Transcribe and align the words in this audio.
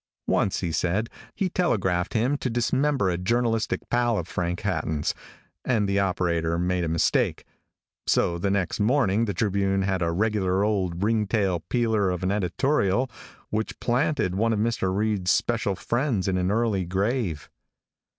Once, 0.25 0.61
he 0.61 0.71
said, 0.71 1.11
he 1.35 1.47
telegraphed 1.47 2.15
him 2.15 2.35
to 2.35 2.49
dismember 2.49 3.07
a 3.07 3.19
journalistic 3.19 3.87
pal 3.91 4.17
of 4.17 4.27
Frank 4.27 4.61
Hatton's, 4.61 5.13
and 5.63 5.87
the 5.87 5.99
operator 5.99 6.57
made 6.57 6.83
a 6.83 6.87
mistake. 6.87 7.45
So 8.07 8.39
the 8.39 8.49
next 8.49 8.79
morning 8.79 9.25
the 9.25 9.33
Tribune 9.35 9.83
had 9.83 10.01
a 10.01 10.09
regular 10.11 10.63
old 10.63 11.03
ring 11.03 11.27
tail 11.27 11.59
peeler 11.59 12.09
of 12.09 12.23
an 12.23 12.31
editorial, 12.31 13.11
which 13.51 13.79
planted 13.79 14.33
one 14.33 14.53
of 14.53 14.57
Mr. 14.59 14.91
Reid's 14.91 15.29
special 15.29 15.75
friends 15.75 16.27
in 16.27 16.35
an 16.35 16.49
early 16.49 16.83
grave. 16.85 17.51